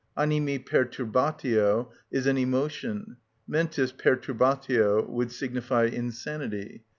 [0.17, 3.17] Animi perturbatio is an emotion;
[3.47, 6.85] mentis perturbatio would signify insanity.